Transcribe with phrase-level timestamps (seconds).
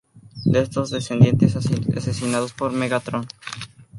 [0.45, 3.27] De estos descendientes asesinados por Megatron.